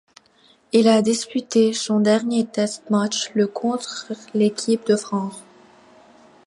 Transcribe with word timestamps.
Il 0.71 0.87
a 0.87 1.03
disputé 1.03 1.73
son 1.73 1.99
dernier 1.99 2.47
test 2.47 2.89
match 2.89 3.29
le 3.35 3.45
contre 3.45 4.11
l'équipe 4.33 4.87
de 4.87 4.95
France. 4.95 5.43